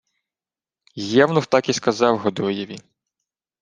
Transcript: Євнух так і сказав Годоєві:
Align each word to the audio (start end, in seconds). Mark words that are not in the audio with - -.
Євнух 0.95 1.45
так 1.47 1.69
і 1.69 1.73
сказав 1.73 2.17
Годоєві: 2.17 2.79